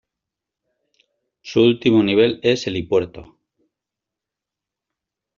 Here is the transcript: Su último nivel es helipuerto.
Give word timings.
Su 1.43 1.61
último 1.63 2.01
nivel 2.01 2.39
es 2.41 2.65
helipuerto. 2.65 3.37